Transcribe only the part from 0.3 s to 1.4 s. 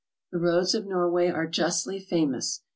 The roads of Norway